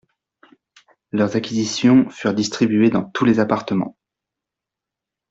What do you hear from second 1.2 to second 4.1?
acquisitions furent distribuées dans tous les appartements.